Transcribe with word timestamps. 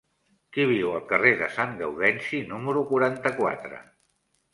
Qui 0.55 0.63
viu 0.69 0.93
al 0.93 1.03
carrer 1.11 1.33
de 1.41 1.49
Sant 1.57 1.75
Gaudenci 1.81 2.39
número 2.53 2.83
quaranta-quatre? 2.93 3.83